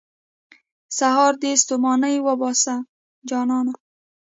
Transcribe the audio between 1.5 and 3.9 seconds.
ستوماني وباسه، جانانه.